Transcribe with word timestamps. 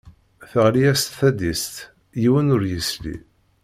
Teɣli-as 0.51 1.03
tadist, 1.17 1.75
yiwen 2.21 2.53
ur 2.55 2.63
yesli. 2.71 3.15